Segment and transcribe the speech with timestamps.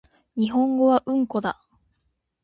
[0.35, 1.61] 日本語はうんこだ